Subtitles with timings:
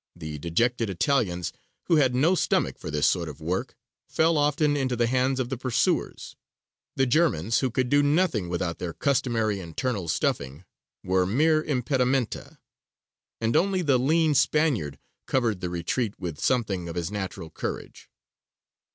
[0.15, 1.53] The dejected Italians,
[1.83, 3.75] who had no stomach for this sort of work,
[4.09, 6.35] fell often into the hands of the pursuers;
[6.95, 10.65] the Germans, who could do nothing without their customary internal stuffing,
[11.03, 12.57] were mere impedimenta;
[13.39, 18.09] and only the lean Spaniard covered the retreat with something of his natural courage.